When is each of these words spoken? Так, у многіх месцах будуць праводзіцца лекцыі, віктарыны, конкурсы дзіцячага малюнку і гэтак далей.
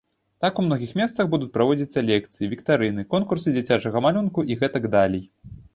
Так, 0.45 0.61
у 0.61 0.63
многіх 0.67 0.93
месцах 1.01 1.29
будуць 1.33 1.51
праводзіцца 1.59 2.05
лекцыі, 2.09 2.49
віктарыны, 2.57 3.07
конкурсы 3.15 3.57
дзіцячага 3.57 4.07
малюнку 4.09 4.51
і 4.53 4.63
гэтак 4.65 4.95
далей. 4.99 5.23